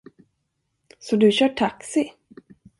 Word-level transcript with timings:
Så 0.99 1.15
du 1.15 1.31
kör 1.31 1.49
taxi. 1.49 2.13